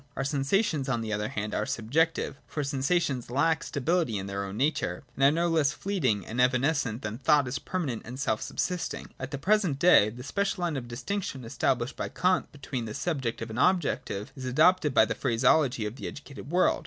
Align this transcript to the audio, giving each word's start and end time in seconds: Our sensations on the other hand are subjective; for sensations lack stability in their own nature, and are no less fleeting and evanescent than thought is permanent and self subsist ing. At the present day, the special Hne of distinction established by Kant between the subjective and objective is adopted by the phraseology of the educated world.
Our 0.15 0.23
sensations 0.23 0.89
on 0.89 1.01
the 1.01 1.13
other 1.13 1.27
hand 1.29 1.53
are 1.53 1.67
subjective; 1.67 2.35
for 2.47 2.63
sensations 2.63 3.29
lack 3.29 3.61
stability 3.63 4.17
in 4.17 4.25
their 4.25 4.43
own 4.45 4.57
nature, 4.57 5.03
and 5.15 5.23
are 5.23 5.29
no 5.31 5.47
less 5.47 5.73
fleeting 5.73 6.25
and 6.25 6.41
evanescent 6.41 7.03
than 7.03 7.19
thought 7.19 7.47
is 7.47 7.59
permanent 7.59 8.01
and 8.03 8.19
self 8.19 8.41
subsist 8.41 8.95
ing. 8.95 9.11
At 9.19 9.29
the 9.29 9.37
present 9.37 9.77
day, 9.77 10.09
the 10.09 10.23
special 10.23 10.63
Hne 10.63 10.77
of 10.79 10.87
distinction 10.87 11.45
established 11.45 11.97
by 11.97 12.09
Kant 12.09 12.51
between 12.51 12.85
the 12.85 12.95
subjective 12.95 13.51
and 13.51 13.59
objective 13.59 14.31
is 14.35 14.45
adopted 14.45 14.95
by 14.95 15.05
the 15.05 15.13
phraseology 15.13 15.85
of 15.85 15.97
the 15.97 16.07
educated 16.07 16.49
world. 16.49 16.79